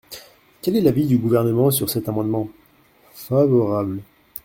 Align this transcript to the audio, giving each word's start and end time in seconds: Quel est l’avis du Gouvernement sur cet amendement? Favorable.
Quel 0.63 0.75
est 0.77 0.81
l’avis 0.81 1.05
du 1.05 1.19
Gouvernement 1.19 1.69
sur 1.69 1.87
cet 1.87 2.09
amendement? 2.09 2.49
Favorable. 3.13 4.01